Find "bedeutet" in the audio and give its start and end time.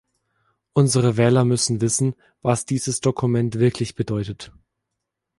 3.93-4.51